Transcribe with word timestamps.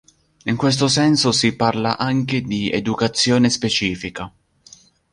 In 0.45 0.55
questo 0.55 0.87
senso 0.87 1.31
si 1.31 1.55
parla 1.55 1.95
anche 1.99 2.41
di 2.41 2.71
"educazione 2.71 3.51
specifica". 3.51 4.33